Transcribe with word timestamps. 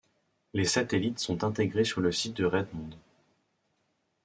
Les 0.55 0.65
satellites 0.65 1.19
sont 1.19 1.43
intégrés 1.43 1.83
sur 1.83 2.01
le 2.01 2.11
site 2.11 2.35
de 2.35 2.45
Redmond. 2.45 2.89